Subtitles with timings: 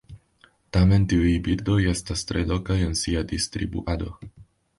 [0.77, 4.11] Tamen tiuj birdoj estas tre lokaj en sia distribuado.